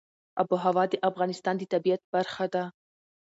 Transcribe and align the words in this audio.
آب 0.41 0.49
وهوا 0.53 0.83
د 0.89 0.93
افغانستان 1.09 1.55
د 1.57 1.63
طبیعت 1.73 2.01
برخه 2.13 2.45
ده. 2.53 2.63